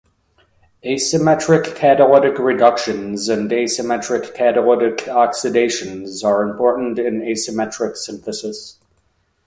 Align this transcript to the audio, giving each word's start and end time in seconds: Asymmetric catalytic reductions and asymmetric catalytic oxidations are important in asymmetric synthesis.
Asymmetric 0.83 1.75
catalytic 1.75 2.39
reductions 2.39 3.29
and 3.29 3.51
asymmetric 3.51 4.33
catalytic 4.33 5.07
oxidations 5.07 6.23
are 6.23 6.41
important 6.41 6.97
in 6.97 7.21
asymmetric 7.21 7.95
synthesis. 7.95 8.79